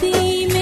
dime 0.00 0.61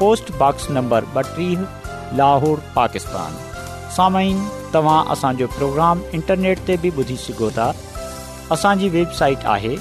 postbox 0.00 0.70
number 0.76 1.04
ॿटीह 1.20 1.60
लाहौर 2.20 2.62
पाकिस्तान 2.76 3.34
साम्हूं 3.96 4.70
तव्हां 4.76 4.98
असांजो 5.14 5.46
प्रोग्राम 5.58 6.00
इंटरनेट 6.20 6.58
ते 6.70 6.76
बि 6.84 6.90
ॿुधी 7.02 7.16
सघो 7.24 7.50
था 7.58 7.68
असांजी 8.56 8.88
वेबसाइट 8.94 9.44
आहे 9.56 9.74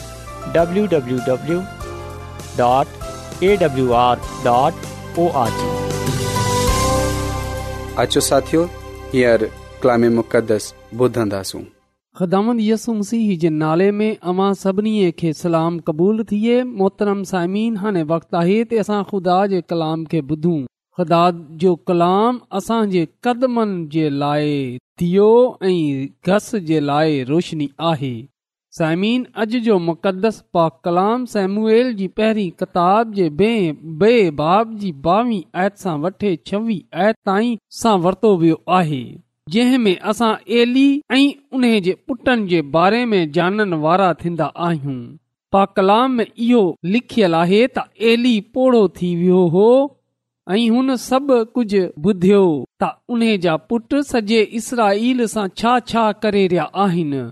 अचो 8.04 8.20
साथियो 8.30 8.64
हींअर 9.14 9.98
मुक़दस 10.20 10.74
ॿुधंदासूं 11.00 11.62
ख़िदामत 12.18 12.58
यसु 12.60 12.94
मसीह 12.94 13.38
जे 13.40 13.50
नाले 13.64 13.90
में 13.98 14.16
अवां 14.32 14.54
सभिनी 14.62 14.94
खे 15.20 15.32
सलाम 15.42 15.78
क़बूल 15.90 16.24
थिए 16.32 16.56
मोहतरम 16.70 17.22
साइमीन 17.32 17.76
हाणे 17.82 18.02
वक़्तु 18.12 18.38
आहे 18.38 18.56
ते 18.72 18.78
असां 18.84 19.02
ख़ुदा 19.12 19.36
जे 19.52 19.60
कलाम 19.74 20.06
खे 20.14 20.22
ॿुधूं 20.32 20.58
ख़ुदा 21.00 21.20
जो 21.64 21.76
कलाम 21.92 22.40
असांजे 22.62 23.06
कदमनि 23.26 23.86
जे 23.96 24.10
लाइ 24.24 24.50
थियो 25.02 25.28
ऐं 25.70 26.34
घस 26.34 26.50
जे 26.72 26.80
लाइ 26.88 27.22
रोशनी 27.30 27.70
आहे 27.92 28.12
साइमीन 28.80 29.26
अॼु 29.44 29.60
जो 29.70 29.78
मुक़दस 29.94 30.44
पा 30.54 30.68
कलाम 30.88 31.26
सैमुएल 31.38 31.94
जी 32.04 32.08
पहिरीं 32.22 32.50
किताब 32.64 33.14
जे 33.22 33.30
बेबाब 34.04 34.76
जी 34.84 34.92
ॿावीह 35.10 35.62
आयति 35.64 35.88
सां 35.88 35.98
वठे 36.08 36.36
छवीह 36.48 37.02
आयि 37.06 37.14
ताईं 37.32 37.56
सां 37.86 37.98
वरितो 38.08 38.36
वियो 38.46 38.62
आहे 38.82 39.04
जंहिं 39.54 39.78
में 39.84 39.96
असां 40.10 40.32
एली 40.62 40.88
ऐं 41.12 41.28
उन 41.58 41.64
जे 41.86 41.94
पुटनि 42.08 42.48
जे 42.48 42.62
बारे 42.74 43.04
में 43.12 43.22
जाननि 43.38 43.78
वारा 43.86 44.14
थींदा 44.24 44.46
आहियूं 44.66 44.98
पाकलाम 45.56 46.20
इहो 46.22 46.60
लिखियलु 46.96 47.38
आहे 47.44 47.62
त 47.78 47.84
एली 48.12 48.34
पोड़ो 48.58 48.82
थी 48.98 49.10
वियो 49.22 49.42
हो 49.56 49.64
ऐं 50.58 50.68
हुन 50.76 50.96
सभु 51.08 51.38
कुझु 51.56 51.82
ॿुधियो 52.12 52.44
त 52.84 52.90
उन 53.16 53.24
जा 53.46 53.56
पुट 53.72 53.96
सॼे 54.12 54.42
इसराईल 54.62 55.26
सां 55.34 55.48
छा 55.62 55.74
छा 55.94 56.04
करे 56.26 56.46
रहिया 56.54 56.68
आहिनि 56.86 57.24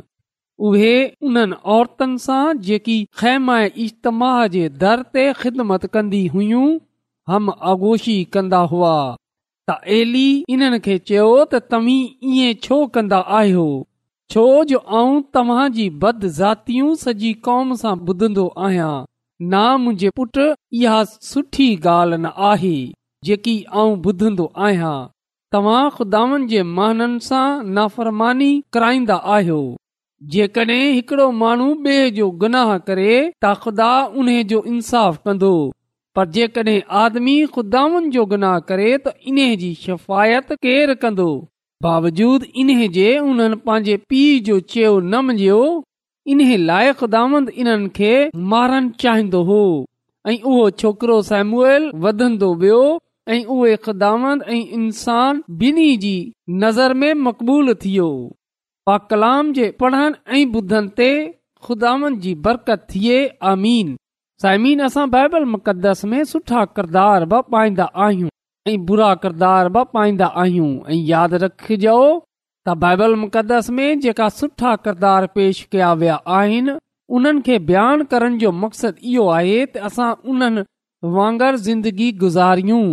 उहे 0.69 0.95
उन्हनि 1.29 1.59
औरतनि 1.77 2.23
सां 2.27 2.41
जेकी 2.71 2.97
ख़ैम 3.21 3.51
ऐं 3.59 3.61
इजतमाह 3.87 4.39
जे 4.57 4.65
दर 4.85 5.05
ते 5.17 5.27
ख़िदमत 5.43 5.85
कन्दी 5.97 6.23
हुयूं 6.37 6.65
हम 7.33 7.53
आगोशी 7.73 8.17
कंदा 8.37 8.59
हुआ 8.73 8.93
त 9.69 9.75
एली 9.93 10.27
इन 10.55 10.61
खे 10.83 10.93
चयो 11.09 11.23
त 11.45 11.59
तवी 11.71 11.95
ईअं 12.33 12.53
छो 12.65 12.75
कंदो 12.97 13.17
आहियो 13.39 13.63
छोजो 14.33 14.79
आऊं 14.99 15.15
तव्हां 15.37 15.65
जी 15.79 15.87
बद 16.03 16.21
ज़ातियूं 16.37 16.91
सॼी 17.01 17.31
कौम 17.47 17.73
सां 17.81 17.91
ॿुधंदो 18.13 18.45
आहियां 18.67 18.93
ना 19.53 19.63
मुंहिंजे 19.85 20.13
पुटु 20.19 20.45
इहा 20.83 21.01
सुठी 21.31 21.67
ॻाल्हि 21.93 22.19
न 22.25 22.31
आहे 22.51 22.73
जेकी 23.31 23.55
आऊं 23.81 23.93
ॿुधंदो 24.11 24.45
आहियां 24.69 24.95
तव्हां 25.55 26.39
जे 26.53 26.63
महननि 26.77 27.19
सां 27.29 27.45
नाफ़रमानी 27.79 28.49
कराईंदा 28.77 29.17
आहियो 29.35 29.59
जेकॾहिं 30.37 30.81
हिकिड़ो 30.97 31.27
माण्हू 31.43 31.67
ॿिए 31.73 32.11
जो 32.21 32.29
गुनाह 32.45 32.75
करे 32.91 33.11
त 33.15 33.57
ख़ुदा 33.65 33.91
उन्हे 34.23 34.37
जो 34.53 34.63
इंसाफ़ 34.75 35.21
कंदो 35.27 35.53
पर 36.17 36.25
जेकॾहिं 36.35 36.81
आदमी 37.03 37.33
ख़ुदानि 37.55 38.09
जो 38.13 38.21
गुनाह 38.33 38.55
करे 38.69 38.85
त 39.01 39.11
इन्हे 39.31 39.49
जी 39.63 39.67
शिफ़ायत 39.81 40.53
केरु 40.65 40.93
कंदो 41.01 41.25
बावजूद 41.85 42.45
इन्हे 42.61 42.87
जे 42.95 43.09
उन्हनि 43.31 43.59
पंहिंजे 43.69 43.97
पीउ 44.13 44.39
जो 44.47 44.55
चयो 44.71 44.93
न 44.99 45.19
मञियो 45.27 45.59
इन्हे 46.35 46.57
लाइ 46.69 46.93
ख़ुदांद 47.01 47.49
इन्हनि 47.65 47.89
खे 47.99 48.13
मारणु 48.53 48.89
चाहिंदो 49.03 49.43
हो 49.51 49.59
ऐं 50.31 50.37
उहो 50.53 50.63
छोकिरो 50.83 51.19
सैमुएल 51.29 51.85
वधंदो 52.07 52.49
वियो 52.63 52.81
ऐं 53.35 53.39
उहे 53.57 53.75
ख़ुदांद 53.85 54.43
इंसान 54.79 55.43
बिन्हि 55.61 55.91
जी 56.07 56.15
नज़र 56.65 56.97
में 57.03 57.13
मक़बूल 57.29 57.73
थियो 57.85 58.09
पा 58.89 58.97
कलाम 59.13 59.53
जे 59.59 59.69
पढ़नि 59.85 60.09
ऐं 60.39 60.43
ॿुधनि 60.63 60.91
ते 61.01 61.11
ख़ुदान 61.69 62.19
जी 62.25 62.35
बरकत 62.49 62.87
थिए 62.95 63.21
आमीन 63.53 63.97
साइमीन 64.41 64.79
असां 64.85 65.09
बाइबल 65.09 65.45
मुक़दस 65.51 66.03
में 66.09 66.23
सुठा 66.31 66.63
किरदार 66.79 67.23
बि 67.29 67.37
पाईंदा 67.51 67.83
आहियूं 68.05 68.27
ऐं 68.71 68.75
बुरा 68.85 69.13
किरदार 69.21 69.69
बि 69.77 69.83
पाईंदा 69.93 70.25
आहियूं 70.41 70.67
ऐं 70.89 70.97
यादि 71.11 71.37
रखजो 71.43 71.95
त 72.17 72.75
बाइबल 72.83 73.15
मुक़दस 73.21 73.69
में 73.79 73.99
जेका 74.03 74.27
सुठा 74.39 74.75
किरदार 74.83 75.25
पेश 75.39 75.63
कया 75.71 75.91
विया 76.01 76.15
आहिनि 76.41 76.77
उन्हनि 77.19 77.41
खे 77.47 77.57
बयानु 77.71 78.05
करण 78.13 78.37
जो 78.43 78.51
मक़सदु 78.61 79.07
इहो 79.15 79.25
आहे 79.37 79.57
त 79.71 79.87
असां 79.89 80.11
उन्हनि 80.35 80.65
वांगर 81.17 81.55
ज़िंदगी 81.69 82.11
गुज़ारियूं 82.25 82.85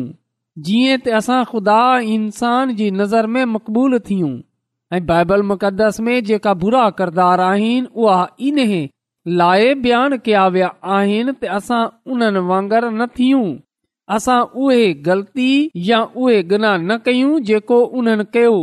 जीअं 0.71 0.99
त 1.05 1.19
असां 1.21 1.39
ख़ुदा 1.53 1.79
इंसान 2.17 2.75
जी 2.81 2.91
नज़र 3.03 3.27
में 3.37 3.45
मक़बूल 3.59 3.99
थियूं 4.09 4.33
ऐं 4.97 5.05
बाइबल 5.13 5.43
मुक़दस 5.53 6.01
में 6.09 6.17
जेका 6.33 6.55
बुरा 6.65 6.89
किरदारु 7.03 7.49
आहिनि 7.51 7.87
उहा 8.07 8.21
इन 8.53 8.69
लाइ 9.33 9.75
बयानु 9.83 10.17
कया 10.25 10.41
विया 10.55 10.67
आहिनि 10.95 11.33
त 11.43 11.49
असां 11.59 11.83
उन्हनि 12.15 12.41
वांगुरु 12.49 12.89
न 12.91 13.05
थियूं 13.19 13.45
असां 14.17 14.39
उहे 14.65 14.81
ग़लती 15.07 15.47
या 15.89 16.01
उहे 16.25 16.43
गना 16.51 16.73
न 16.81 16.97
कयूं 17.07 17.39
जेको 17.51 17.79
उन्हनि 18.01 18.25
कयो 18.35 18.57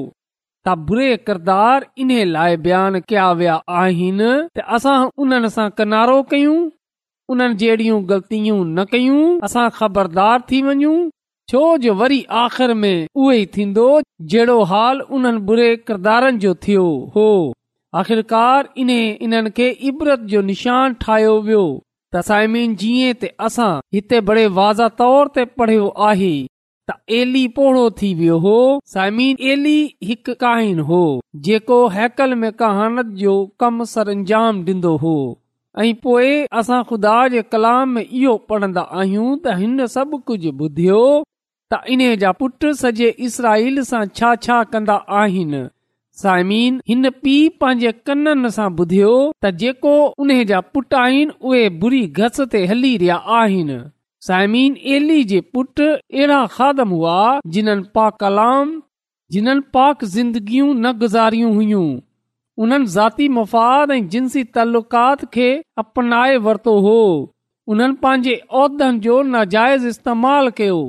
त 0.67 0.75
बुरे 0.91 1.07
किरदार 1.29 1.87
इन 2.03 2.11
लाइ 2.33 2.57
बयानु 2.67 3.01
कया 3.13 3.31
विया 3.39 3.55
आहिनि 3.79 4.29
त 4.59 4.65
असां 4.77 4.99
उन्हनि 5.25 5.49
सां 5.55 5.65
किनारो 5.81 6.17
कयूं 6.33 6.59
उन्हनि 7.35 7.57
जहिड़ियूं 7.63 7.97
ग़लतियूं 8.11 8.59
न 8.59 8.85
कयूं 8.93 9.23
असां 9.49 9.65
ख़बरदार 9.79 10.43
थी 10.51 10.59
वञूं 10.69 10.95
छो 11.53 11.63
जो 11.87 11.93
वरी 12.03 12.21
आख़िर 12.43 12.73
में 12.83 12.93
उहो 13.21 13.39
थींदो 13.57 13.87
जहिड़ो 14.35 14.59
हाल 14.73 15.01
उन्हनि 15.19 15.43
बुरे 15.51 15.69
किरदारनि 15.89 16.39
जो 16.47 16.53
थियो 16.67 16.85
हो 17.17 17.29
आख़िरकार 17.99 18.67
इन 18.81 18.89
इन्हनि 18.89 19.49
खे 19.55 19.69
इबरत 19.87 20.19
जो 20.33 20.41
निशान 20.49 20.93
ठाहियो 21.03 21.31
वियो 21.47 21.63
त 22.15 22.21
साइम 22.27 22.53
जीअं 22.83 23.27
असां 23.47 23.71
हिते 23.93 24.19
बड़े 24.29 24.45
वाज़ 24.59 24.81
तौर 25.01 25.27
ते 25.37 25.43
पढ़ियो 25.61 25.87
आहे 26.09 26.29
त 26.91 26.95
एली 27.17 27.41
पोड़ो 27.57 27.83
थी 28.01 28.13
वियो 28.21 28.37
हो 28.45 28.53
एली 29.55 29.81
हो 30.91 31.01
जेको 31.47 31.79
हैकल 31.97 32.35
में 32.45 32.51
कहानत 32.63 33.11
जो 33.23 33.35
कम 33.65 33.83
अंजाम 33.83 34.63
डि॒नो 34.69 34.95
हो 35.03 35.13
ऐं 35.81 35.93
पोए 36.05 36.31
असां 36.61 36.83
खुदा 36.93 37.17
जे 37.35 37.41
कलाम 37.57 37.89
में 37.97 38.03
इहो 38.05 38.37
पढ़ंदा 38.53 38.85
आहियूं 39.01 39.29
त 39.35 39.57
हिन 39.63 39.85
सभु 39.97 40.21
कुझ 40.31 40.39
बुधियो 40.63 41.03
त 41.73 41.83
इन्हे 41.97 42.09
जा 42.25 42.31
पुट 42.41 42.71
सॼे 42.85 43.13
इसराइल 43.29 43.83
सां 43.93 44.03
छा 44.21 44.33
छा 44.47 44.63
कंदा 44.75 44.97
आहिनि 45.23 45.63
सायमी 46.19 46.63
हिन 46.89 47.09
पीउ 47.23 47.49
पंहिंजे 47.61 47.91
कननि 48.07 48.49
सां 48.55 48.65
ॿुधियो 48.79 49.11
त 49.43 49.51
जेको 49.61 49.91
उन 50.23 50.33
जा 50.49 50.59
पुट 50.77 50.93
आहिनि 51.01 52.63
हली 52.71 52.91
रहिया 53.03 53.15
आहिनि 53.37 53.77
साइमीन 54.27 54.75
एली 54.95 55.39
पुट 55.53 55.79
अहिड़ा 55.85 56.39
खादम 56.57 56.89
हुआ 56.95 57.15
जिन्हनि 57.57 58.09
कलाम 58.23 58.75
जिन्हनि 59.35 59.63
पाक 59.77 60.03
ज़िंदगियूं 60.17 60.73
न 60.75 60.91
गुज़ारियूं 61.05 61.53
हुइयूं 61.53 61.85
उन्हनि 62.63 62.91
ज़ाती 62.97 63.29
मफ़ाद 63.37 63.91
ऐं 63.97 64.07
जिनसी 64.17 64.43
तालुकात 64.57 65.25
खे 65.33 65.49
अपनाए 65.85 66.35
वर्तो 66.49 66.79
हो 66.87 66.99
उन्हनि 67.73 67.97
पंहिंजे 68.03 68.35
उहिदनि 68.63 68.99
जो 69.07 69.21
नाजाइज़ 69.35 69.87
इस्तेमाल 69.95 70.49
कयो 70.59 70.81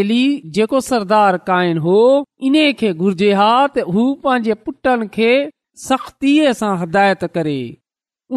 एली 0.00 0.20
जेको 0.56 0.80
सरदार 0.84 1.36
काइन 1.46 1.78
हो 1.86 1.94
इन 2.50 2.54
खे 2.82 2.92
घुर्जे 3.06 3.32
हा 3.38 3.48
त 3.48 3.84
हू 3.96 4.04
पंहिंजे 4.26 4.54
पुटनि 4.66 5.08
खे 5.16 5.32
सख़्तीअ 5.86 6.52
सां 6.60 6.70
हिदायत 6.82 7.24
करे 7.34 7.56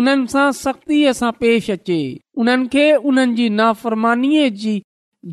उन्हनि 0.02 0.28
सां 0.34 0.46
सख़्तीअ 0.62 1.14
सां 1.20 1.30
पेश 1.44 1.70
अचे 1.76 2.00
उन्हनि 2.44 2.68
खे 2.74 2.84
उन्हनि 3.12 3.36
जी 3.40 3.48
नाफ़रमानी 3.60 4.44
जी 4.64 4.74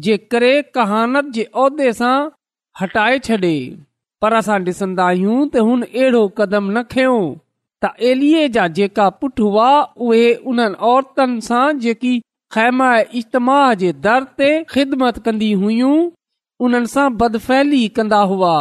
जे 0.08 0.16
करे 0.34 0.52
कहानत 0.78 1.32
जे 1.38 1.48
उहिदे 1.64 1.90
सां 2.02 2.14
हटाए 2.82 3.18
छॾे 3.28 3.52
पर 4.24 4.38
असां 4.40 4.60
डि॒सन्दा 4.68 5.08
आहियूं 5.14 5.40
त 5.46 5.66
हुन 5.70 5.86
अहिड़ो 5.88 6.22
कदम 6.42 6.70
न 6.74 6.84
खयो 6.96 7.16
त 7.20 8.12
एलिए 8.12 8.46
जा 8.58 8.68
जेका 8.80 9.08
पुट 9.24 9.40
हुआ 9.48 9.70
उहे 10.08 10.24
उन्हनि 10.52 10.82
औरतनि 10.92 12.18
ख़ैमा 12.54 12.86
ऐं 12.94 13.04
इजतमाह 13.18 13.66
जे 13.82 13.90
दर 14.06 14.24
ते 14.38 14.46
ख़िदमत 14.70 15.18
कंदी 15.28 15.46
हुइयूं 15.60 15.92
उन्हनि 16.66 16.90
सां 16.94 17.04
बदफैली 17.20 17.78
कंदा 17.98 18.18
हुआ 18.32 18.54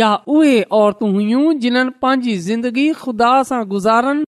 या 0.00 0.08
उहे 0.34 0.56
औरतू 0.80 1.08
हुयूं 1.14 1.54
जिन्हनि 1.62 1.94
पंहिंजी 2.02 2.34
ज़िंदगी 2.48 2.84
खुदा 3.04 3.30
सां 3.52 3.60
गुज़ारण 3.72 4.20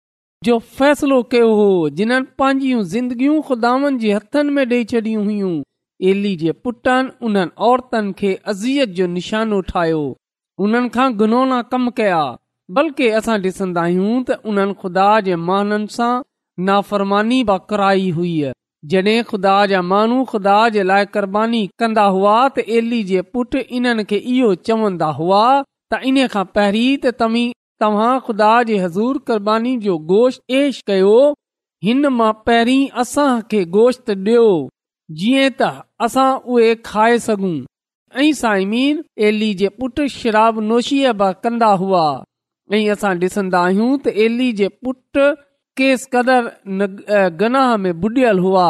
जो 0.49 0.59
फ़ैसिलो 0.79 1.19
कयो 1.35 1.51
हो 1.63 1.67
जिन्हनि 2.01 2.29
पंहिंजियूं 2.43 2.83
ज़िंदगियूं 2.95 3.43
खुदावनि 3.51 3.99
जे 4.07 4.13
हथनि 4.17 4.57
में 4.59 4.65
डे॒ई 4.75 4.89
छडि॒ 4.97 5.25
हुइयूं 5.27 5.53
एली 6.13 6.35
जे 6.47 6.53
पुटनि 6.67 7.11
उन्हनि 7.31 7.53
औरतनि 7.73 8.15
खे 8.23 8.33
अज़ियत 8.55 8.97
जो 9.01 9.07
निशानो 9.19 9.61
ठाहियो 9.73 10.03
उन्हनि 10.67 10.95
खां 10.99 11.09
घुनो 11.25 11.43
कम 11.75 11.91
कया 12.03 12.23
बल्कि 12.79 13.11
असां 13.21 13.41
डि॒सन्दा 13.49 13.87
आहियूं 13.91 14.15
त 14.27 14.43
उन्हनि 14.55 14.79
खुदा 14.85 15.09
जे 15.31 15.39
माननि 15.51 15.93
सां 16.01 16.13
नाफ़रमानी 16.71 17.43
ब 17.49 17.59
कराई 17.75 18.11
हुई 18.21 18.35
जॾहिं 18.93 19.23
ख़ुदा 19.29 19.53
जा 19.67 19.81
माण्हू 19.91 20.25
ख़ुदा 20.31 20.55
जे 20.73 20.83
लाइ 20.89 21.05
क़ुरबानी 21.13 21.61
कंदा 21.83 22.03
हुआ 22.17 22.33
त 22.57 22.65
एली 22.79 22.99
जे 23.11 23.21
पुट 23.37 23.55
इन्हनि 23.61 24.05
खे 24.11 24.17
इहो 24.33 24.51
चवंदा 24.69 25.07
हुआ 25.21 25.45
त 25.93 26.01
इन 26.11 26.27
खां 26.35 26.43
पहिरीं 26.59 27.07
तव्हां 27.19 28.13
ख़ुदा 28.27 28.49
जी 28.71 28.77
हज़ूर 28.83 29.19
क़ुरबानी 29.31 29.73
जो 29.87 29.97
गोश्त 30.11 30.43
पेश 30.53 30.81
कयो 30.91 31.15
हिन 31.89 32.11
मां 32.19 32.33
पहिरीं 32.51 32.83
असांखे 33.05 33.63
गोश्त 33.79 34.13
ॾियो 34.19 34.45
जीअं 35.23 35.49
त 35.49 35.71
असां 36.09 36.29
उहे 36.57 36.69
खाए 36.91 37.17
सघूं 37.29 37.55
ऐं 38.25 38.29
साई 38.43 38.85
एली 39.31 39.49
जे 39.63 39.73
पुट 39.81 40.05
शराब 40.19 40.61
नोशीअ 40.69 41.17
कंदा 41.47 41.73
हुआ 41.85 42.05
ऐं 42.77 42.85
असां 42.99 43.15
ॾिसंदा 43.25 43.65
आहियूं 43.73 43.91
त 44.07 44.17
एली 44.29 44.53
जे 44.63 44.71
पुट 44.85 45.25
केस 45.79 46.09
गनाह 47.41 47.77
में 47.85 47.93
बुडल 48.01 48.39
हुआ 48.43 48.67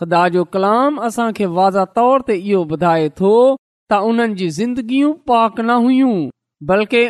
ख़ुदा 0.00 0.20
जो 0.36 0.44
कलाम 0.54 0.96
असांखे 1.08 1.46
वाज़ा 1.58 1.84
तौर 1.98 2.20
ते 2.28 2.34
इहो 2.52 2.60
ॿुधाए 2.74 3.08
थो 3.20 3.32
त 3.90 3.98
उन्हनि 4.10 4.34
जी 4.42 4.48
ज़िंदगियूं 4.58 5.12
पाक 5.30 5.60
न 5.60 5.76
हुयूं 5.86 6.14
बल्कि 6.70 7.02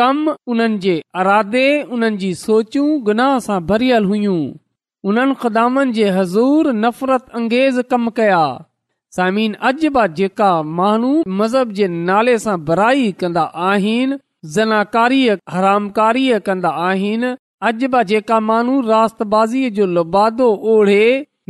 कम 0.00 0.24
उन्हनि 0.54 0.78
जे 0.86 0.96
अरादे 1.22 1.64
उन्हनि 1.96 2.16
जी 2.24 2.32
सोचूं 2.42 2.86
गुनाह 3.10 3.38
सां 3.46 3.58
भरियल 3.70 4.04
हुयूं 4.12 4.38
उन्हनि 5.10 5.34
ख़ुदामन 5.44 5.92
जे 6.00 6.08
हज़ूर 6.18 6.72
नफ़रत 6.80 7.28
अंगेज़ 7.42 7.80
कम 7.94 8.08
कया 8.18 8.42
समीन 9.18 9.54
अजा 9.72 10.50
माण्हू 10.80 11.12
मज़हब 11.44 11.76
जे 11.80 11.88
नाले 12.10 12.38
सां 12.48 12.56
बराई 12.72 13.10
कंदा 13.24 13.46
आहिनि 13.70 15.24
हरामकारीअ 15.52 16.38
कंदा 16.50 16.70
आहिनि 16.90 17.34
अॼु 17.68 17.88
बा 17.92 18.02
जेका 18.08 18.36
माण्हू 18.46 18.72
रातबाज़ीअ 18.86 19.68
जो 19.76 19.84
लुबादो 19.96 20.46
ओढ़े 20.72 21.04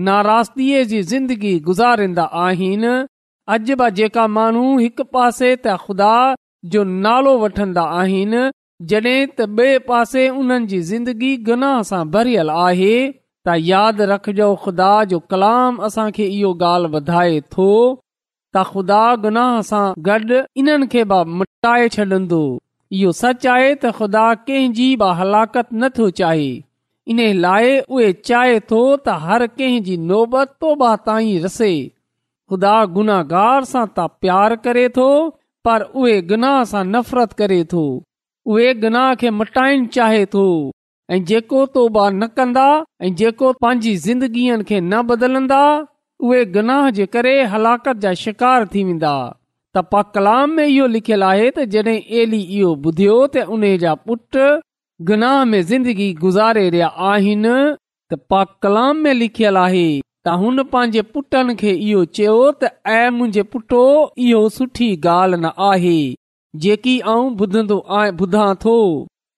नारासगीअ 0.08 0.82
जी 0.90 0.98
ज़िंदगी 1.12 1.52
गुज़ारींदा 1.68 2.24
आहिनि 2.42 2.92
अॼु 3.54 3.76
बा 3.80 3.88
जेका 4.00 4.26
माण्हू 4.36 4.66
हिकु 4.82 5.04
पासे 5.16 5.48
त 5.64 5.74
ख़ुदा 5.84 6.10
जो 6.74 6.84
नालो 7.06 7.32
वठंदा 7.42 7.84
आहिनि 8.02 8.42
जड॒हिं 8.92 9.26
त 9.32 9.48
बे 9.60 9.66
पासे 9.88 10.26
उन्हनि 10.42 10.68
जी 10.74 10.80
ज़िंदगी 10.90 11.32
गुनाह 11.48 11.76
सां 11.90 12.02
भरियल 12.14 12.54
आहे 12.66 12.94
त 13.12 13.60
यादि 13.70 14.08
रखजो 14.12 14.48
ख़ुदा 14.66 14.90
जो 15.14 15.20
कलाम 15.34 15.82
असांखे 15.88 16.28
इहो 16.36 16.52
ॻाल्हि 16.66 16.92
वधाए 16.96 17.40
थो 17.56 17.68
त 18.00 18.68
ख़ुदा 18.74 19.02
गुनाह 19.26 19.54
सां 19.72 19.84
गॾु 20.10 20.42
इन्हनि 20.64 20.92
खे 20.96 21.04
मटाए 21.38 21.88
छॾंदो 21.98 22.42
इहो 22.96 23.12
सच 23.18 23.46
आहे 23.52 23.68
त 23.82 23.90
ख़ुदा 23.98 24.24
कंहिंजी 24.48 24.88
बि 25.00 25.06
हलाकत 25.20 25.72
नथो 25.82 26.04
चाहे 26.20 26.50
इन 27.12 27.20
लाइ 27.44 27.72
उहे 27.96 28.10
चाहे 28.28 28.58
थो 28.72 28.78
त 28.96 29.14
हर 29.22 29.46
कंहिंजी 29.60 29.96
नोबत 30.10 30.52
तोबा 30.64 30.90
ताईं 31.08 31.40
रसे 31.46 31.70
ख़ुदा 32.50 32.76
गुनाहगार 32.98 33.68
सां 33.72 33.84
त 33.88 34.06
प्यार 34.26 34.56
करे 34.68 34.84
थो 35.00 35.08
पर 35.68 35.88
उहे 36.02 36.14
गुनाह 36.34 36.58
सां 36.74 36.84
नफ़रत 36.94 37.36
करे 37.44 37.58
थो 37.76 37.84
उहे 38.54 38.70
गुनाह 38.86 39.10
खे 39.24 39.34
मटाइण 39.42 39.86
चाहे 39.98 40.22
थो 40.38 40.44
ऐं 41.12 41.22
जेको 41.32 41.64
तोबा 41.76 42.06
न 42.12 42.30
कंदा 42.38 42.68
ऐं 43.06 43.14
जेको 43.22 43.54
पंहिंजी 43.64 43.96
ज़िंदगीअ 44.08 44.60
खे 44.72 44.80
न 44.80 45.02
बदलंदा 45.14 45.62
उहे 46.28 46.44
गुनाह 46.58 46.90
जे 47.00 47.06
करे 47.16 47.34
हलाकत 47.56 48.04
जा 48.06 48.14
शिकार 48.24 48.70
थी 48.74 48.84
वेंदा 48.90 49.16
त 49.76 50.00
कलाम 50.14 50.50
में 50.56 50.66
इहो 50.66 50.86
लिखियलु 50.94 51.24
आहे 51.28 51.46
त 51.54 51.62
जॾहिं 51.74 51.96
एली 52.22 52.38
इहो 52.58 52.68
ॿुधियो 52.88 53.14
त 53.34 53.44
उन 53.56 53.64
जा 53.84 53.94
पुट 54.08 54.36
गनाह 55.10 55.38
में 55.52 55.62
ज़िंदगी 55.70 56.06
गुज़ारे 56.24 56.66
रहिया 56.74 56.90
आहिनि 57.12 57.54
त 58.12 58.38
कलाम 58.66 59.00
में 59.06 59.14
लिखियलु 59.22 59.58
आहे 59.62 59.86
त 60.00 60.34
हुन 60.42 60.62
पंहिंजे 60.74 61.02
पुटनि 61.16 61.56
खे 61.62 61.72
इहो 61.88 62.04
चयो 62.18 62.36
त 62.60 62.70
ऐं 62.98 63.10
मुंहिंजे 63.16 63.42
पुट 63.54 63.74
इहो 64.28 64.42
सुठी 64.58 64.90
गाल्हि 65.08 65.40
न 65.46 65.52
आहे 65.70 65.96
जेकी 66.66 66.94
आऊं 67.14 67.26
ॿुधां 67.46 68.52
थो 68.66 68.76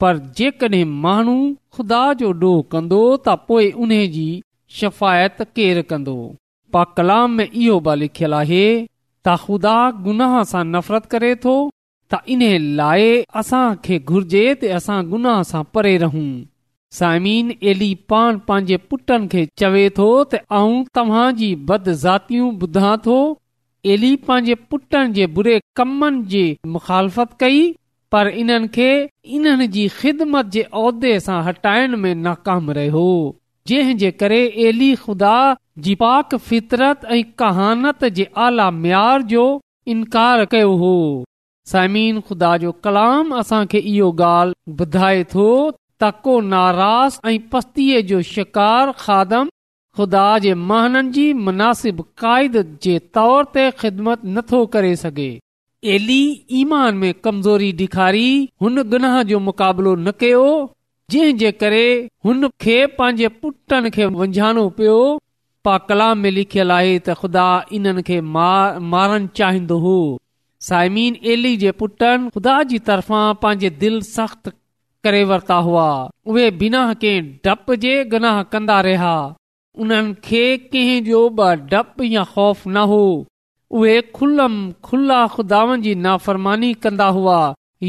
पर 0.00 0.16
जेकड॒हिं 0.40 0.84
माण्हू 1.06 1.34
ख़ुदा 1.74 2.02
जो 2.22 2.32
डोह 2.42 2.60
कंदो 2.74 3.00
त 3.18 3.36
पोए 3.48 3.70
उन्हे 3.86 4.06
जी 4.16 4.26
शफ़ाइत 4.80 5.42
केरु 5.56 5.82
कंदो 5.92 6.16
पा 6.72 6.84
कलाम 6.98 7.36
में 7.40 7.48
इहो 7.50 7.80
बि 7.88 7.94
लिखियलु 8.00 8.36
आहे 8.44 8.64
त 8.86 9.36
ख़ुदा 9.44 9.76
गुनाह 10.08 10.42
सां 10.52 10.64
नफ़रत 10.74 11.06
करे 11.16 11.34
थो 11.46 11.56
त 11.68 12.34
इन्हे 12.36 12.52
लाइ 12.82 13.08
असांखे 13.42 13.98
घुर्जे 14.04 14.44
ते 14.64 14.76
असां 14.80 15.02
गुनाह 15.14 15.42
सां 15.52 15.62
परे 15.78 15.96
रहूं 16.06 16.28
समीन 16.98 17.54
एली 17.70 17.88
पान 18.12 18.36
पंहिंजे 18.48 18.76
पुटनि 18.90 19.26
खे 19.30 19.40
चवे 19.62 19.82
थो 19.96 20.04
त 20.24 20.38
अऊं 20.58 20.76
तव्हां 20.98 21.24
जी 21.40 21.48
बद 21.70 21.88
ज़ातियूं 22.02 22.50
ॿुधा 22.66 22.92
थो 23.06 23.16
एली 23.94 24.10
पंहिंजे 24.28 24.54
पुटनि 24.74 25.14
जे 25.16 25.26
बुरे 25.40 25.56
कमनि 25.80 26.22
जी 26.34 26.44
मुखालफ़त 26.76 27.34
कई 27.44 27.64
पर 28.16 28.32
इन्हनि 28.44 28.70
खे 28.78 28.86
इन्हनि 29.40 29.66
जी 29.78 29.88
ख़िदमत 29.96 30.54
जे 30.56 31.18
हटाइण 31.50 31.96
में 32.06 32.14
नाकाम 32.30 32.70
रहियो 32.80 33.06
जंहिंजे 33.72 34.10
करे 34.22 34.38
एली 34.68 34.90
खुदा 35.04 35.34
जी 35.84 35.94
पाक 36.06 36.38
फितरत 36.48 37.04
ऐं 37.16 37.22
कहानत 37.44 38.04
जे 38.20 38.28
आला 38.48 38.70
मयार 38.82 39.22
जो 39.34 39.46
इनकार 39.96 40.44
कयो 40.54 40.74
हो 40.84 40.94
साइमीन 41.74 42.20
खुदा 42.28 42.56
जो 42.66 42.72
कलाम 42.86 43.38
असांखे 43.42 43.82
इहो 43.94 44.12
ॻाल्हि 44.34 44.82
ॿुधाए 44.82 45.24
थो 45.36 45.48
ता 46.00 46.10
को 46.26 46.40
नाराज़ 46.40 47.18
ऐं 47.28 47.38
पस्तीअ 47.52 48.00
जो 48.10 48.20
शिकार 48.34 48.92
खादम 48.98 49.48
ख़ुदा 49.96 50.26
जे 50.44 50.54
महननि 50.70 51.10
जी 51.16 51.26
मुनासिब 51.48 52.00
क़ाइद 52.22 52.56
जे 52.82 52.98
तौर 53.18 53.44
ते 53.56 53.70
ख़िदमत 53.82 54.22
नथो 54.38 54.64
करे 54.74 54.94
सघे 55.02 55.28
एली 55.96 56.20
ईमान 56.60 56.96
में 57.02 57.12
कमज़ोरी 57.24 57.72
ॾेखारी 57.82 58.28
हुन 58.62 58.82
गुनाह 58.94 59.22
जो 59.30 59.38
मुक़ाबिलो 59.50 59.94
न 59.96 60.10
कयो 60.24 60.44
जंहिं 61.10 61.36
जे 61.44 61.52
करे 61.62 61.86
हुन 62.24 62.48
खे 62.66 62.76
पंहिंजे 62.98 63.28
पुटनि 63.40 63.90
खे 63.98 64.04
वंझाणो 64.20 64.68
पियो 64.80 64.98
पा 65.64 65.76
कलाम 65.90 66.18
में 66.26 66.30
लिखियलु 66.30 66.72
आहे 66.78 66.98
त 66.98 67.14
ख़ुदा 67.22 67.46
इन्हनि 67.80 68.02
खे 68.10 68.20
मारण 68.38 69.26
चाहिंदो 69.40 69.78
हो 69.86 69.94
साइमीन 70.72 71.20
एली 71.36 71.56
जे 71.66 71.72
पुटनि 71.84 72.30
ख़ुदा 72.36 72.58
जी 72.74 72.78
तरफ़ां 72.92 73.24
पांजे 73.44 73.70
दिलि 73.86 74.00
सख़्त 74.10 74.52
करे 75.04 75.22
वरता 75.30 75.54
हुआ 75.68 75.86
उहे 76.32 76.50
बिना 76.60 76.82
के 77.02 77.10
डप 77.46 77.72
जे 77.84 77.94
गनाह 78.12 78.42
कंदा 78.52 78.80
रहिया 78.86 79.14
उन्हनि 79.84 80.14
खे 80.26 80.44
कंहिं 80.74 81.04
जो 81.08 81.20
ख़ौफ़ 82.32 82.68
न 82.74 82.84
हो 82.92 83.02
उहे 83.78 84.00
खुलम 84.16 84.54
खुला 84.88 85.26
खुदावन 85.34 85.82
नाफ़रमानी 86.06 86.72
कंदा 86.84 87.06
हुआ 87.16 87.38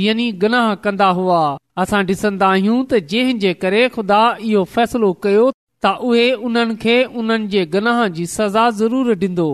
यनी 0.06 0.32
गनाह 0.44 0.74
कंदा 0.86 1.08
हुआ 1.20 1.42
असां 1.84 2.02
डि॒सन्दा 2.10 2.48
आहियूं 2.56 2.78
त 2.86 3.00
जंहिंजे 3.14 3.54
करे 3.64 3.82
खुदा 3.98 4.22
इहो 4.50 4.64
फ़ैसिलो 4.74 5.12
कयो 5.26 5.46
त 5.86 5.92
उहे 6.10 6.26
उन्हनि 6.50 6.76
खे 6.86 6.96
उन्हनि 7.24 7.48
जे 7.56 7.66
गनाह 7.76 8.02
जी 8.20 8.26
सज़ा 8.34 8.70
ज़रूर 8.80 9.14
डि॒ंदो 9.24 9.48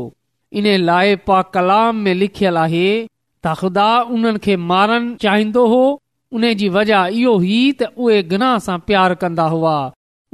इन 0.61 0.69
लाइ 0.91 1.15
पा 1.29 1.41
कलाम 1.57 2.05
में 2.07 2.13
लिखियलु 2.21 2.63
आहे 2.67 2.87
त 3.01 3.55
ख़ुदा 3.63 3.89
उन्हनि 4.17 4.43
खे 4.47 4.55
मारण 4.73 5.11
चाहिंदो 5.25 5.67
हो 5.75 5.83
उन 6.33 6.53
जी 6.59 6.67
वजह 6.77 7.07
इहो 7.21 7.31
हुई 7.37 7.57
त 7.79 7.89
उहे 8.03 8.19
गनाह 8.33 8.57
सां 8.67 8.77
प्यार 8.91 9.13
कंदा 9.23 9.45
हुआ 9.53 9.75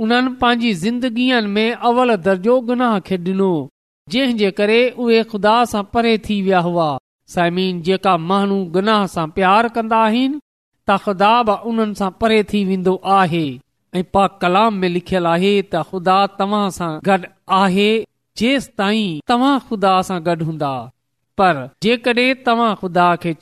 उन्हनि 0.05 0.33
पांजी 0.41 0.71
ज़िंदगीअ 0.81 1.39
में 1.55 1.73
अवल 1.91 2.15
दर्जो 2.29 2.57
गुनाह 2.71 2.99
खे 3.07 3.17
डिनो 3.29 3.51
ख़ुदा 5.29 5.53
सां 5.73 5.81
परे 5.95 6.11
थी 6.29 6.35
विया 6.41 6.59
हुआ 6.67 6.85
साइम 7.35 7.79
जेका 7.89 8.15
माण्हू 8.31 8.59
गनाह 8.75 9.05
सां 9.15 9.25
प्यार 9.39 9.69
कन्दा 9.79 10.03
त 10.11 10.99
ख़ुदा 11.07 11.31
बि 11.51 11.57
उन्हनि 11.71 11.99
सां 12.03 12.11
परे 12.25 12.37
थी 12.53 12.61
वेंदो 12.71 12.93
आहे 13.19 13.45
पा 14.15 14.27
कलाम 14.43 14.73
में 14.83 14.87
लिखियलु 14.95 15.27
आहे 15.35 15.51
त 15.61 15.83
ख़ुदा 15.91 16.19
तव्हां 16.39 16.63
सां 16.81 16.91
गॾु 17.09 17.21
आहे 17.65 17.89
जेस 18.43 18.69
ताईं 18.81 19.19
तव्हां 19.31 19.53
खुदा 19.71 19.95
सां 20.11 20.21
गॾु 20.29 20.45
हूंदा 20.51 20.71
पर 21.41 21.61
जेकड॒हिं 21.85 22.35
तव्हां 22.49 22.69
खुदा 22.83 23.05
खे 23.23 23.33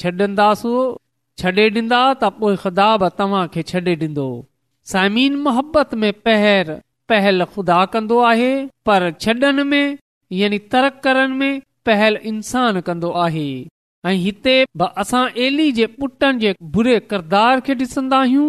छे 1.43 1.51
डीना 1.75 2.01
त 2.01 2.31
पो 2.41 2.49
ख़ुदा 2.63 2.89
तव्हां 3.19 3.47
खे 3.53 3.61
छॾे 3.69 3.79
ॾींदो 4.01 4.25
محبت 4.91 5.43
मोहबत 5.47 5.93
में 6.01 6.11
पहर 6.27 6.67
पहल 7.11 7.43
खुदा 7.55 7.79
कन्दो 7.95 8.19
आहे 8.27 8.51
पर 8.89 9.09
छॾनि 9.25 9.63
में 9.71 9.97
यानी 10.39 10.57
तर्क 10.75 10.99
करण 11.03 11.33
में 11.39 11.59
पहल 11.85 12.17
इंसान 12.31 12.79
कन्दो 12.89 13.11
आहे 13.23 13.47
ऐ 14.05 14.13
हिते 14.25 14.53
एली 15.47 15.71
जे 15.79 15.85
पुटनि 15.99 16.39
जे 16.45 16.53
बुरे 16.77 16.99
किरदार 17.13 17.59
खे 17.67 17.75
डि॒सदा 17.81 18.17
आहियूं 18.27 18.47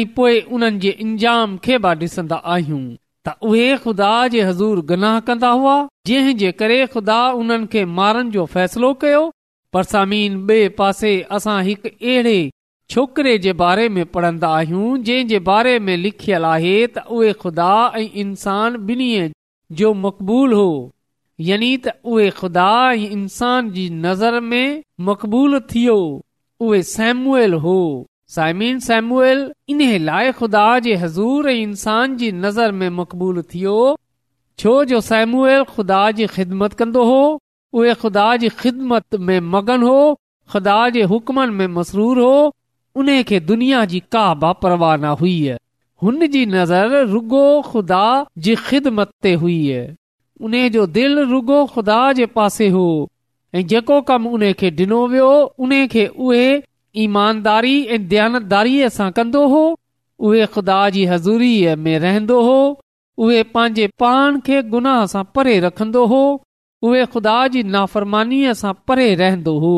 ऐ 0.00 0.04
पोए 0.18 0.40
उन्हनि 0.58 0.78
जे 0.86 0.90
इंजाम 1.06 1.56
खे 1.64 1.78
बि 1.86 1.96
ॾिसंदा 2.06 2.36
आहियूं 2.56 2.82
त 3.28 3.36
उहे 3.52 3.68
खुदा 3.86 4.12
जे 4.36 4.42
हज़ूर 4.50 4.84
गनाह 4.92 5.18
कंदा 5.32 5.50
हुआ 5.62 5.76
जंहिं 6.12 6.36
जे 6.44 6.52
करे 6.62 6.80
ख़ुदा 6.96 7.20
उन्हनि 7.42 7.72
खे 7.76 7.84
मारण 8.02 8.36
जो 8.38 8.46
फ़ैसिलो 8.56 8.92
कयो 9.06 9.24
पर 9.72 9.78
परसामीन 9.82 10.36
ॿिए 10.50 10.68
पासे 10.76 11.10
असां 11.36 11.62
हिकु 11.64 11.88
अहिड़े 11.88 12.36
छोकिरे 12.90 13.36
जे 13.46 13.52
बारे 13.62 13.88
में 13.96 14.04
पढ़ंदा 14.12 14.48
आहियूं 14.58 14.86
जंहिं 15.08 15.26
जे 15.28 15.38
बारे 15.48 15.78
में 15.88 15.96
लिखियल 16.04 16.44
आहे 16.50 16.76
त 16.92 16.98
उहे 17.16 17.32
खुदा 17.42 17.72
ऐं 18.02 18.06
इंसान 18.22 18.76
ॿिन्ही 18.92 19.28
जो 19.80 19.92
मक़बूल 20.04 20.52
हो 20.58 20.68
यानी 21.48 21.76
त 21.86 21.92
उहे 22.12 22.30
खुदा 22.38 22.68
ऐं 22.92 23.10
इंसान 23.18 23.70
जी 23.74 23.88
नज़र 24.06 24.38
में 24.52 24.80
मक़बूल 25.10 25.58
थियो 25.72 25.98
उहे 26.68 26.82
सेमूअल 26.92 27.54
हो 27.66 27.76
साइमीन 28.36 28.78
सेमूअल 28.86 29.42
इन 29.74 29.82
लाइ 30.08 30.32
खुदा 30.40 30.64
जे 30.88 30.94
हज़ूर 31.04 31.50
ऐं 31.50 31.58
इंसान 31.68 32.16
जी 32.22 32.32
नज़र 32.46 32.72
में 32.80 32.88
मक़बूल 33.02 33.42
थियो 33.54 33.76
छो 34.62 34.74
जो 34.94 35.00
सेमुएल 35.12 35.62
खुदा 35.74 36.00
जी 36.20 36.26
ख़िदमत 36.38 36.72
कंदो 36.82 37.04
हो 37.12 37.20
उहे 37.74 37.94
ख़ुदा 37.94 38.26
जी 38.42 38.48
ख़िदमत 38.48 39.14
में 39.28 39.38
मगन 39.54 39.82
हो 39.82 39.96
ख़ुदा 40.52 40.88
जे 40.90 41.02
हुक्मनि 41.10 41.52
में 41.54 41.66
मसरूर 41.78 42.18
हो 42.20 42.54
उन 42.96 43.22
खे 43.28 43.40
दुनिया 43.48 43.84
जी 43.90 44.00
का 44.12 44.32
परवाह 44.62 44.96
न 44.96 45.14
हुई 45.20 45.50
हुन 46.02 46.26
जी 46.32 46.44
नज़र 46.46 47.04
रुगो 47.10 47.44
ख़ुदा 47.66 48.04
जी 48.46 48.54
ख़िदमत 48.68 49.10
ते 49.22 49.32
हुई 49.44 49.78
उन 50.40 50.56
जो 50.74 50.86
दिलि 50.96 51.22
रुगो 51.30 51.64
खुदा 51.74 52.00
जे 52.18 52.26
पासे 52.34 52.68
हो 52.74 52.84
ऐं 53.54 53.66
जेको 53.66 54.00
कम 54.08 54.26
उन 54.26 54.52
खे 54.60 54.70
ॾिनो 54.80 55.06
वियो 55.14 55.30
उन 55.58 55.86
खे 55.92 56.06
उहे 56.06 56.44
ईमानदारी 57.04 57.74
ऐं 57.84 57.98
दयानतदारीअ 58.08 58.88
सां 58.96 59.10
कंदो 59.18 59.46
हो 59.54 59.62
उहे 60.28 60.44
खुदा 60.54 60.78
जी 60.96 61.04
हज़ूरीअ 61.12 61.74
में 61.84 61.98
रहंदो 61.98 62.40
हो 62.48 62.58
उहे 63.24 63.42
पंहिंजे 63.54 63.86
पाण 64.00 64.38
खे 64.46 64.62
गुनाह 64.74 65.04
सां 65.14 65.24
परे 65.34 65.58
रखंदो 65.66 66.04
हो 66.14 66.22
उहे 66.86 67.04
ख़ुदा 67.12 67.36
जी 67.52 67.62
नाफ़रमानी 67.74 68.36
सां 68.60 68.72
परे 68.88 69.06
रहंदो 69.20 69.54
हो 69.64 69.72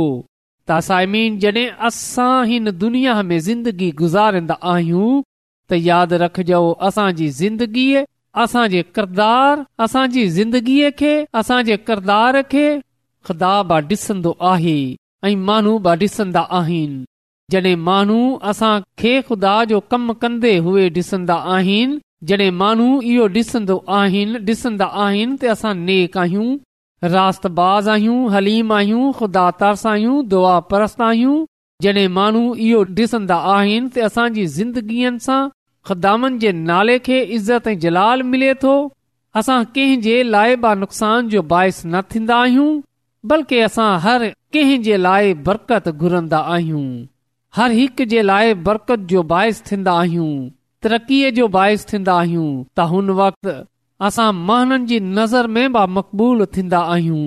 त 0.69 0.81
साइमीन 0.89 1.39
जॾहिं 1.45 1.67
असां 1.89 2.33
हिन 2.49 2.71
दुनिया 2.83 3.15
में 3.29 3.39
ज़िंदगी 3.47 3.91
गुज़ारींदा 4.01 4.55
आहियूं 4.73 5.13
त 5.23 5.79
यादि 5.89 6.17
रखजो 6.25 6.61
असांजी 6.89 7.29
ज़िंदगीअ 7.41 8.03
असांजे 8.45 8.83
किरदार 8.99 9.63
असांजी 9.87 10.27
ज़िंदगीअ 10.37 10.91
खे 10.99 11.13
असांजे 11.43 11.77
किरदार 11.89 12.41
खे 12.53 12.67
ख़ुदा 13.29 13.55
बि 13.71 13.81
ॾिसंदो 13.97 14.33
आहे 14.53 14.77
ऐं 15.31 15.37
माण्हू 15.49 15.77
बि 15.87 15.97
ॾिसंदा 16.07 16.43
आहिनि 16.59 17.01
जॾहिं 17.55 17.77
माण्हू 17.89 18.21
असां 18.53 18.75
खे 19.03 19.15
ख़ुदा 19.31 19.55
जो 19.73 19.79
कम 19.93 20.13
कंदे 20.23 20.57
हुए 20.69 20.89
ॾिसंदा 21.01 21.37
आहिनि 21.57 21.99
जॾहिं 22.31 22.51
माण्हू 22.61 22.89
इहो 23.15 23.29
ॾिसंदा 23.35 24.87
आहिनि 25.05 25.37
त 25.43 25.51
असां 25.57 25.75
नेक 25.89 26.19
आहियूं 26.25 26.49
रात 27.05 27.47
बाज़ 27.59 27.89
आहियूं 27.91 28.31
हलीम 28.33 28.73
आहियूं 28.73 29.13
ख़ुदा 29.19 29.51
तर्स 29.61 29.85
आहियूं 29.87 30.17
दुआ 30.33 30.59
परस्त 30.73 31.01
आहियूं 31.03 31.37
जॾहिं 31.83 32.09
माण्हू 32.17 32.55
इहो 32.65 32.83
ॾिसंदा 32.99 33.37
आहिनि 33.53 33.89
त 33.89 34.05
असांजी 34.09 34.45
ज़िंदगीअ 34.57 35.17
सां 35.27 36.37
जे 36.43 36.53
नाले 36.71 36.99
खे 37.07 37.21
इज़त 37.37 37.69
ऐं 37.69 37.79
जलाल 37.85 38.23
मिले 38.33 38.53
तो 38.65 38.75
असां 39.43 39.59
कंहिं 39.79 40.01
जे 40.09 40.23
लाइ 40.35 40.57
नुक़सान 40.83 41.29
जो 41.37 41.43
बाहिस 41.55 41.79
न 41.87 42.03
थींदा 42.15 42.37
आहियूं 42.49 42.69
बल्कि 43.33 43.61
असां 43.69 43.89
हर 44.09 44.29
कंहिं 44.59 44.81
जे 44.89 44.97
लाइ 45.07 45.35
बरकत 45.49 45.89
घुरंदा 45.95 46.39
आहियूं 46.59 46.85
हर 47.61 47.79
हिक 47.81 48.07
जे 48.13 48.23
लाइ 48.33 48.55
बरकत 48.69 49.09
जो 49.15 49.23
बाहिस 49.33 49.65
थींदा 49.73 49.97
आहियूं 50.05 50.31
तरक़ीअ 50.85 51.31
जो 51.41 51.49
बाहिसु 51.59 51.93
थींदा 51.95 52.15
आहियूं 52.19 52.49
त 52.79 52.91
हुन 52.95 53.11
असां 54.09 54.33
महननि 54.49 54.87
जी 54.91 54.99
नज़र 55.19 55.47
में 55.55 55.73
बि 55.73 55.81
मक़बूल 55.97 56.45
थींदा 56.57 56.79
आहियूं 56.93 57.25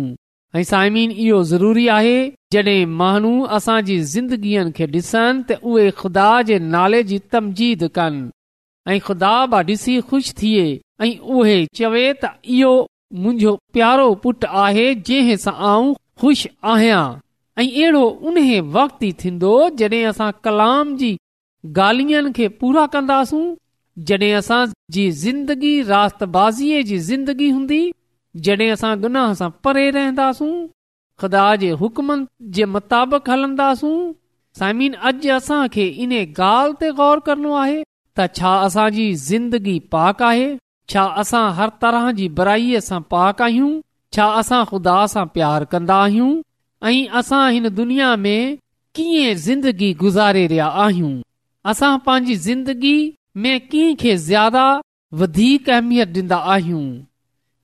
ऐं 0.59 0.63
साइमीन 0.69 1.12
इहो 1.12 1.43
ज़रूरी 1.51 1.88
आहे 1.97 2.15
जॾहिं 2.53 2.86
माण्हू 3.01 3.33
असांजी 3.57 3.97
ज़िंदगीअ 4.13 4.63
खे 4.77 4.86
ॾिसनि 4.95 5.43
त 5.49 5.57
उहे 5.73 5.89
खुदा 5.99 6.29
जे 6.47 6.57
नाले 6.75 7.03
जी 7.12 7.19
तमजीद 7.33 7.83
कनि 7.97 8.29
ऐं 8.93 8.99
खुदा 9.07 9.33
बि 9.53 9.62
ॾिसी 9.73 9.99
ख़ुशि 10.09 10.33
थिए 10.41 10.65
ऐं 11.07 11.12
उहे 11.38 11.57
चवे 11.79 12.05
त 12.23 12.33
इहो 12.57 12.73
मुंहिंजो 13.21 13.55
प्यारो 13.73 14.07
पुट 14.25 14.45
आहे 14.65 14.88
जंहिं 15.12 15.38
सां 15.45 15.55
आऊं 15.73 15.93
ख़ुशि 16.21 16.49
आहियां 16.73 17.03
ऐं 17.62 17.67
अहिड़ो 17.69 18.03
उन 18.27 18.45
वक़्तु 18.77 19.05
ई 19.05 19.12
थींदो 19.23 19.53
जॾहिं 19.83 20.05
असां 20.15 20.31
कलाम 20.47 20.95
जी 21.03 21.17
ॻाल्हियुनि 21.83 22.31
खे 22.38 22.47
पूरा 22.62 22.86
कंदासूं 22.93 23.43
जॾहिं 24.10 24.32
असां 24.36 24.63
जी 24.95 25.03
ज़िंदगी 25.23 25.73
रातबाज़ीअ 25.88 26.84
जी 26.91 26.97
ज़िंदगी 27.10 27.49
हूंदी 27.56 27.79
जॾहिं 28.47 28.69
असां 28.75 28.91
गुनाह 29.01 29.34
सां 29.41 29.49
परे 29.65 29.84
रहंदासूं 29.97 30.53
ख़ुदा 31.23 31.43
जे 31.63 31.69
हुकमनि 31.82 32.51
जे 32.58 32.65
मुताबिक़ 32.77 33.29
हलंदासूं 33.34 33.91
साइमिन 34.62 34.93
अॼु 35.12 35.29
असांखे 35.36 35.86
इन 36.06 36.12
ॻाल्हि 36.21 36.75
ते 36.82 36.89
गौर 37.01 37.19
करणो 37.27 37.53
आहे 37.65 37.77
त 38.17 38.27
छा 38.39 38.51
असांजी 38.69 39.06
ज़िंदगी 39.29 39.77
पाक 39.93 40.21
आहे 40.32 40.49
छा 40.93 41.03
असां 41.23 41.43
हर 41.60 41.69
तरह 41.86 42.12
जी 42.21 42.27
बुराईअ 42.39 42.79
सां 42.89 42.99
पाक 43.13 43.41
आहियूं 43.49 43.71
छा 44.17 44.27
असां 44.41 44.63
ख़ुदा 44.71 44.97
सां 45.13 45.25
प्यार 45.38 45.63
कंदा 45.75 45.95
आहियूं 46.08 46.32
ऐं 46.89 47.08
असां 47.21 47.43
हिन 47.58 47.69
दुनिया 47.82 48.15
में 48.25 48.58
कीअं 48.97 49.36
ज़िंदगी 49.47 49.93
गुज़ारे 50.03 50.45
रहिया 50.53 50.67
आहियूं 50.88 51.13
असां 51.73 51.97
पंहिंजी 52.10 52.93
में 53.37 53.59
कंहिं 53.73 54.79
वधीक 55.19 55.69
अहमियत 55.69 56.07
डि॒ंदा 56.13 56.35
आहियूं 56.53 56.83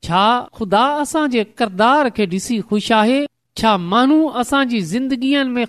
छा 0.03 0.21
खुदा 0.57 0.81
असांजे 1.01 1.43
किरदार 1.59 2.09
खे 2.17 2.25
ॾिसी 2.33 2.57
ख़ुशि 2.69 2.93
आहे 2.93 3.25
छा 3.57 3.71
माण्हू 3.77 4.27
असांजी 4.41 4.81
ज़िंदगीअ 4.93 5.43
में 5.45 5.65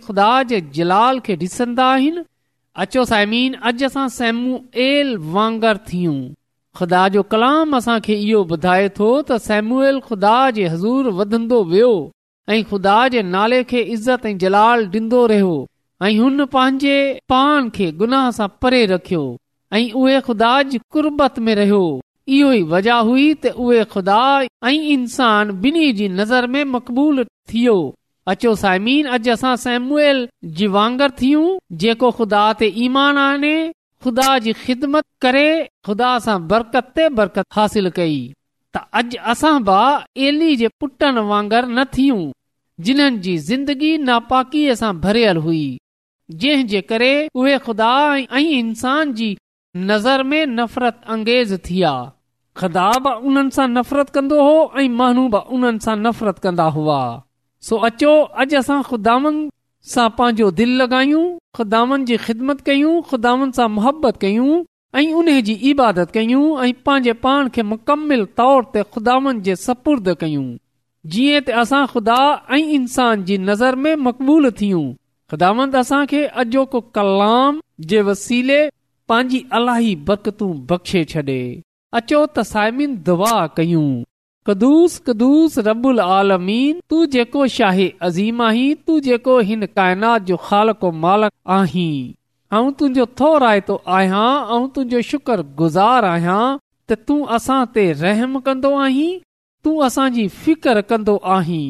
एल 4.86 5.16
वांगर 5.34 5.78
थियूं 5.90 6.18
ख़ुदा 6.78 7.08
जो 7.16 7.22
कलाम 7.32 7.76
असांखे 7.76 8.14
इहो 8.20 8.44
ॿुधाए 8.48 8.88
थो 8.98 9.10
त 9.30 9.38
सेमूएल 9.48 10.00
ख़ुदा 10.08 10.36
जे 10.60 10.66
हज़ूर 10.74 11.08
वधंदो 11.20 11.62
वियो 11.72 11.92
ऐं 12.48 12.62
ख़ुदा 12.70 12.96
जे 13.16 13.22
नाले 13.34 13.62
खे 13.72 13.80
इज़त 13.96 14.26
ऐं 14.26 14.38
जलाल 14.44 14.88
ॾींदो 14.94 15.26
रहियो 15.34 15.54
ऐं 16.02 16.16
हुन 16.18 16.44
पंहिंजे 16.54 16.98
पान 17.28 17.70
खे 17.76 17.90
गुनाह 18.04 18.30
सां 18.40 18.48
परे 18.62 18.84
रखियो 18.94 19.24
ऐं 19.72 19.90
उहे 20.00 20.20
ख़ुदा 20.20 20.50
जी 20.70 20.78
कुर्बत 20.92 21.38
में 21.46 21.54
रहियो 21.54 21.82
इहो 22.28 22.52
ई 22.54 22.62
वजह 22.72 22.96
हुई 23.08 23.26
त 23.34 23.50
उहे 23.64 23.84
ख़ुदा 23.92 24.22
ऐं 24.42 24.72
इंसान 24.94 25.50
ॿिन्ही 25.66 25.92
जी 26.00 26.08
नज़र 26.20 26.46
में 26.54 26.62
मक़बूल 26.72 27.24
थियो 27.52 27.76
अचो 28.32 28.54
साइमीन 28.62 29.06
अॼु 29.16 29.30
असां 29.34 29.54
सेमुएल 29.66 30.26
जी 30.58 30.66
वांगर 30.78 31.10
थियूं 31.20 31.46
जेको 31.84 32.10
ख़ुदा 32.18 32.42
ते 32.62 32.66
ईमान 32.86 33.18
आने 33.26 33.52
ख़ुदा 34.06 34.26
जी 34.46 34.52
ख़िदमत 34.64 35.04
करे 35.26 35.46
ख़ुदा 35.88 36.10
सां 36.26 36.36
बरकत 36.52 36.90
ते 36.98 37.08
बरकत 37.20 37.46
हासिल 37.60 37.90
कई 38.00 38.18
त 38.76 38.82
अॼु 39.02 39.20
असां 39.34 39.54
बि 39.70 39.78
एली 40.28 40.54
जे 40.64 40.68
पुटनि 40.80 41.24
वांगर 41.30 41.68
न 41.76 41.84
थियूं 41.98 42.20
जिन्हनि 42.88 43.18
जी 43.28 43.36
ज़िंदगी 43.50 43.92
नापाकीअ 44.10 44.74
सां 44.82 44.92
भरियल 45.06 45.36
हुई 45.46 45.64
जंहिं 46.40 46.66
जे 46.74 46.80
करे 46.92 47.12
उहे 47.34 47.56
ख़ुदा 47.68 47.92
ऐं 48.18 48.44
इंसान 48.62 49.14
जी 49.22 49.36
नज़र 49.76 50.22
में 50.24 50.46
नफ़रत 50.46 51.00
अंगेज़ 51.14 51.54
थी 51.68 51.82
आहे 51.88 52.08
खुदा 52.60 52.88
बि 53.02 53.10
उन्हनि 53.26 53.50
सां 53.56 53.66
नफ़रत 53.68 54.08
कंदो 54.14 54.40
हो 54.42 54.78
ऐं 54.80 54.88
माण्हू 55.00 55.26
बि 55.34 55.38
उन्हनि 55.56 55.78
सां 55.84 55.94
नफ़रत 55.98 56.38
कंदा 56.46 56.64
हुआ 56.78 56.96
सो 57.68 57.76
अचो 57.88 58.14
अॼु 58.44 58.56
असां 58.58 58.82
सां 59.92 60.08
पंहिंजो 60.16 60.50
दिलि 60.60 60.74
लॻायूं 60.80 61.22
ख़ुदानि 61.58 62.04
जी 62.10 62.16
ख़िदमत 62.24 62.60
कयूं 62.70 62.96
ख़ुदानि 63.12 63.50
सां 63.58 63.68
मुहबत 63.76 64.16
कयूं 64.24 64.58
ऐं 65.02 65.06
उन 65.22 65.32
जी 65.50 65.54
इबादत 65.70 66.10
कयूं 66.18 66.42
ऐं 66.66 66.72
पंहिंजे 66.88 67.12
पाण 67.28 67.48
खे 67.56 67.62
मुकमिल 67.74 68.24
तौर 68.42 68.66
ते 68.74 68.82
खुदावनि 68.96 69.40
जे 69.50 69.56
सपुर्द 69.66 70.12
कयूं 70.24 70.46
जीअं 71.14 71.40
त 71.44 71.58
असां 71.62 71.84
खुदा 71.94 72.18
ऐं 72.58 72.62
इंसान 72.80 73.24
जी 73.30 73.38
नज़र 73.52 73.80
में 73.86 73.94
मक़बूल 74.08 74.50
थियूं 74.62 74.84
खुदावंद 75.34 75.76
असांखे 75.84 76.24
अॼोको 76.44 76.80
कलाम 76.98 77.60
जे 77.90 78.02
वसीले 78.10 78.60
पंहिंजी 79.10 79.38
अलाही 79.58 79.94
बकतूं 80.08 80.50
बख़शे 80.70 81.02
छॾे 81.12 81.38
अचो 81.98 82.18
त 82.26 82.42
साइमिन 82.48 82.92
दुआ 83.06 83.30
कयूं 83.54 83.86
कदुस 84.48 84.98
कदुस 85.08 85.54
रबुल 85.68 86.00
आलमीन 86.16 86.76
तू 86.92 86.98
जेको 87.14 87.46
शाही 87.54 87.88
अज़ीम 88.08 88.42
आहीं 88.48 88.68
तू 88.90 88.98
जेको 89.06 89.34
हिन 89.48 89.66
काइनात 89.80 90.22
जो 90.30 90.36
ख़ालको 90.44 90.90
मालक 91.06 91.32
आहीं 91.56 91.88
ऐं 92.58 92.72
तुंहिंजो 92.82 93.06
थो 93.22 93.30
रायतो 93.46 93.80
आहियां 93.96 94.28
ऐं 94.58 94.68
तुंहिंजो 94.78 95.36
गुज़ार 95.62 96.04
आहियां 96.12 96.38
त 96.58 96.98
तूं 97.10 97.18
असां 97.38 97.58
ते 97.78 97.84
रहम 98.04 98.38
कंदो 98.50 98.72
आहीं 98.84 99.08
तू 99.66 99.72
असांजी 99.88 100.28
फिकर 100.44 100.80
कंदो 100.92 101.16
आहीं 101.38 101.66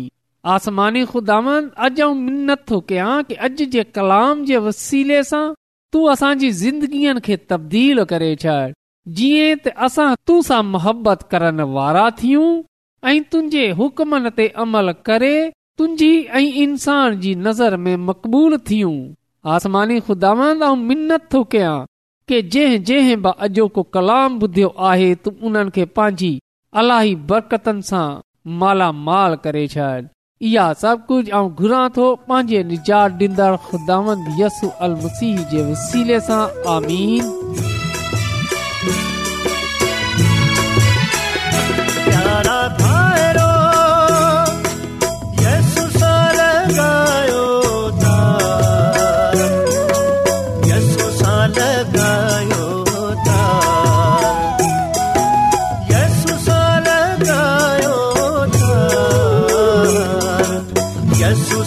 आसमानी 0.57 1.05
खुदान 1.15 1.49
अॼु 1.89 2.05
आऊं 2.09 2.21
मिनत 2.29 2.65
थो 2.73 2.83
कयां 2.93 3.17
कि 3.33 3.41
अॼु 3.51 3.71
जे 3.77 3.87
कलाम 4.01 4.45
जे 4.53 4.63
वसीले 4.69 5.23
सां 5.33 5.43
तूं 5.95 6.09
असांजी 6.13 6.51
ज़िंदगीअ 6.63 7.15
खे 7.25 7.37
तब्दील 7.51 8.03
करे 8.11 8.35
छॾ 8.43 8.59
जीअं 9.17 9.55
त 9.65 9.69
असां 9.87 10.11
तूं 10.29 10.41
सां 10.49 10.63
मुहबत 10.75 11.21
करण 11.31 11.61
वारा 11.77 12.07
थियूं 12.21 12.51
ऐं 13.09 13.21
तुंहिंजे 13.33 13.65
हुकमनि 13.79 14.31
ते 14.39 14.47
अमल 14.65 14.89
करे 15.09 15.35
तुंहिंजी 15.79 16.11
ऐं 16.41 16.47
इंसान 16.65 17.19
जी 17.23 17.33
नज़र 17.47 17.77
में 17.87 17.97
मक़बूल 18.09 18.57
थियूं 18.69 18.95
आसमानी 19.55 19.99
खुदावंद 20.09 20.63
मिन्नत 20.89 21.27
थो 21.33 21.43
कयां 21.55 21.77
कि 22.29 22.37
जंहिं 22.55 22.83
जंहिं 22.91 23.19
ब 23.25 23.35
अॼोको 23.47 23.83
कलाम 23.97 24.39
ॿुधियो 24.47 24.69
आहे 24.91 25.11
तूं 25.25 25.35
उन्हनि 25.49 25.71
खे 25.79 25.85
पंहिंजी 25.99 26.33
अलाही 26.83 27.15
बरकतनि 27.33 27.83
सां 27.93 28.09
मालामाल 28.63 29.33
करे 29.45 29.67
छॾ 29.75 29.91
इहा 30.49 30.73
सभु 30.81 31.03
कुझु 31.09 31.33
ऐं 31.39 31.49
घुरां 31.61 31.89
थो 31.97 32.05
पंहिंजे 32.29 32.61
निजात 32.71 33.19
ॾींदड़ु 33.23 33.57
ख़ुदांदसू 33.67 34.69
अल 34.87 34.95
मसीह 35.05 35.43
जे 35.53 35.61
वसीले 35.71 36.19
सां 36.31 36.43
आमीन 36.77 37.89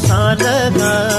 सा 0.06 0.22
लगा 0.42 1.13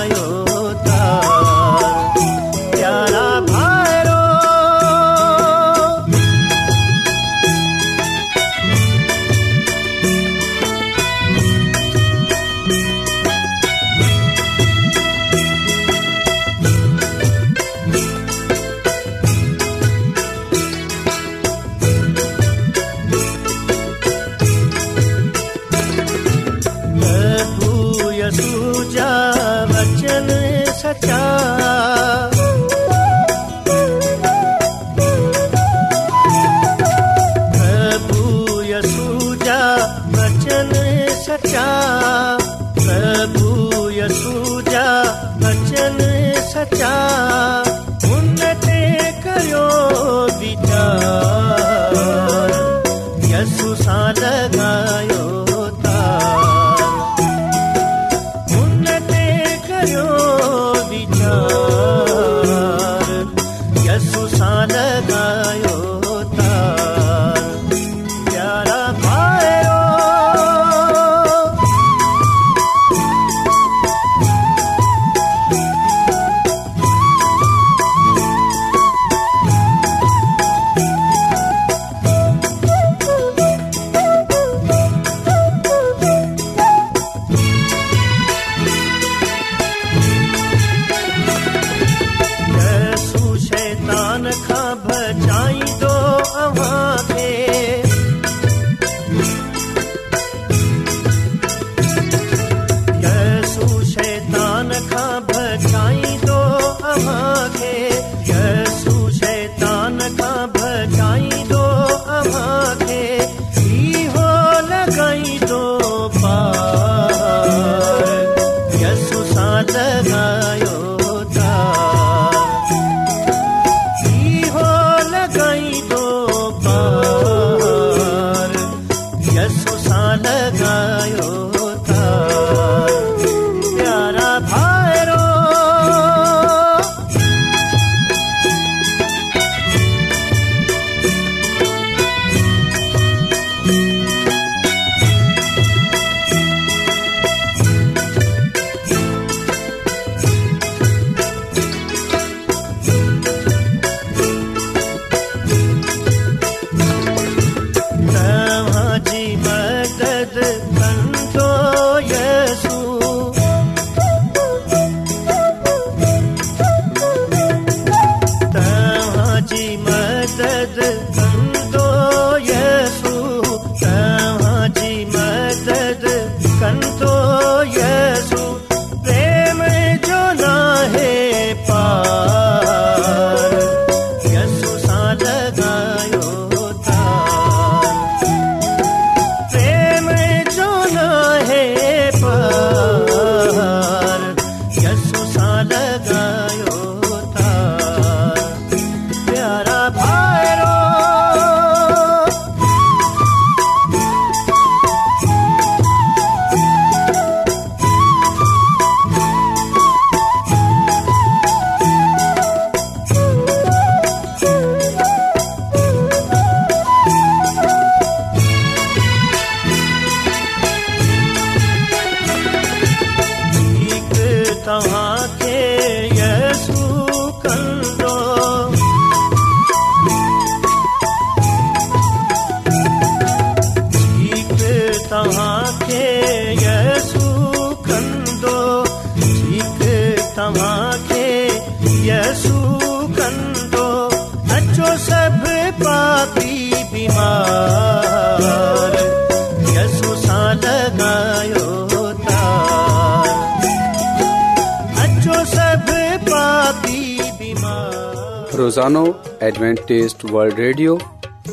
एडवेंटेज़ 259.45 260.15
वर्ल्ड 260.33 260.59
रेडियो 260.59 260.93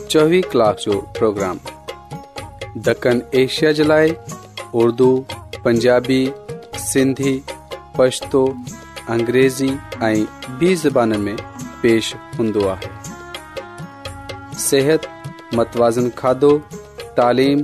चोवीह 0.10 0.44
कलाक 0.52 0.78
जो 0.82 0.98
प्रोग्राम 1.18 1.58
दखण 2.84 3.18
एशिया 3.40 3.72
जे 3.80 3.84
लाइ 3.88 4.14
उर्दू 4.84 5.08
पंजाबी 5.66 6.20
सिंधी 6.82 7.34
पछतो 7.98 8.44
अंग्रेज़ी 9.16 9.68
ऐं 10.10 10.52
बि 10.60 10.70
ज़बान 10.84 11.18
में 11.28 11.36
पेश 11.84 12.12
हूंदो 12.40 12.62
متوازن 15.58 16.08
کھادو 16.16 16.50
تعلیم 17.16 17.60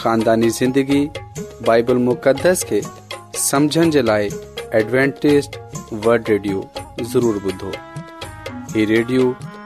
خاندانی 0.00 0.48
زندگی 0.60 1.02
بائبل 1.02 1.34
ज़िंदगी 1.96 1.98
बाइबल 1.98 1.98
मुक़दस 2.08 2.58
खे 2.68 2.80
समझण 3.48 3.86
जे 3.96 4.02
लाइ 4.02 4.22
एडवेंटेज़ 4.82 5.46
वल्ड 6.06 6.24
रेडियो 6.30 6.58
ज़रूरु 7.14 9.34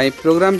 इन 0.00 0.10
प्रोग्राम 0.20 0.56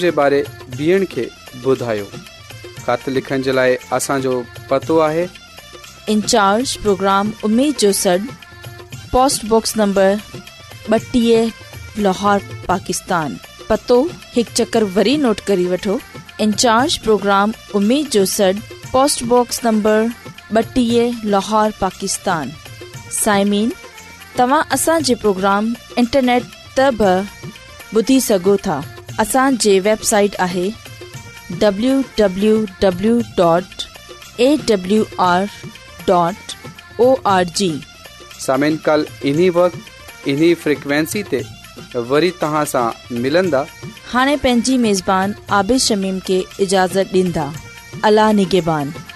जो 7.83 7.93
सॾ 8.03 8.17
पोस्टबॉक्स 9.13 9.77
नंबर 9.77 10.19
ॿटीह 10.93 11.51
लाहौर 12.07 12.41
पाकिस्तान 12.69 13.39
पतो 13.69 14.01
हिकु 14.35 14.53
चकर 14.55 14.85
वठो 15.73 15.99
प्रोग्राम 17.05 17.53
साइमीन 23.21 23.71
तव्हां 24.39 24.61
असांजे 24.77 25.15
प्रोग्राम 25.27 25.75
इंटरनेट 25.99 26.43
त 26.79 26.89
ॿुधी 27.99 28.21
सघो 28.21 28.57
था 28.67 28.83
असांजे 29.21 29.79
वेबसाइट 29.81 30.31
आहे 30.41 30.69
वरी 41.97 42.61
हाणे 44.13 44.35
पंहिंजी 44.37 44.77
عابد 44.85 45.35
आबिशमीम 45.51 46.19
खे 46.29 46.43
اجازت 46.63 47.15
ॾींदा 47.15 47.49
अलाह 48.11 48.31
نگہبان 48.39 49.14